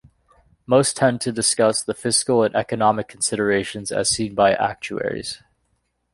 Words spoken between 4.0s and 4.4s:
seen